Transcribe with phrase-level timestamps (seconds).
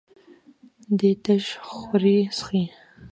[0.97, 2.63] دی تش خوري څښي.